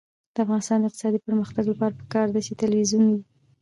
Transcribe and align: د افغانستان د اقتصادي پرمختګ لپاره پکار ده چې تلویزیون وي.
د 0.33 0.35
افغانستان 0.45 0.77
د 0.79 0.83
اقتصادي 0.89 1.19
پرمختګ 1.27 1.63
لپاره 1.71 1.97
پکار 2.01 2.27
ده 2.33 2.39
چې 2.45 2.57
تلویزیون 2.61 3.03
وي. 3.11 3.21